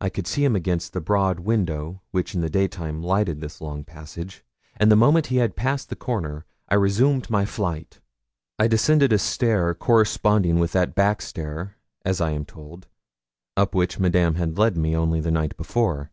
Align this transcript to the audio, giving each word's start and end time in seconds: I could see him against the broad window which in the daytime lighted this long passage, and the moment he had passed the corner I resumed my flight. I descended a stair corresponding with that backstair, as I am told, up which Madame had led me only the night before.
I 0.00 0.08
could 0.08 0.26
see 0.26 0.46
him 0.46 0.56
against 0.56 0.94
the 0.94 1.00
broad 1.02 1.40
window 1.40 2.00
which 2.10 2.34
in 2.34 2.40
the 2.40 2.48
daytime 2.48 3.02
lighted 3.02 3.42
this 3.42 3.60
long 3.60 3.84
passage, 3.84 4.42
and 4.78 4.90
the 4.90 4.96
moment 4.96 5.26
he 5.26 5.36
had 5.44 5.56
passed 5.56 5.90
the 5.90 5.94
corner 5.94 6.46
I 6.70 6.74
resumed 6.76 7.28
my 7.28 7.44
flight. 7.44 8.00
I 8.58 8.66
descended 8.66 9.12
a 9.12 9.18
stair 9.18 9.74
corresponding 9.74 10.58
with 10.58 10.72
that 10.72 10.94
backstair, 10.94 11.74
as 12.02 12.18
I 12.18 12.30
am 12.30 12.46
told, 12.46 12.88
up 13.58 13.74
which 13.74 13.98
Madame 13.98 14.36
had 14.36 14.56
led 14.56 14.74
me 14.78 14.96
only 14.96 15.20
the 15.20 15.30
night 15.30 15.54
before. 15.58 16.12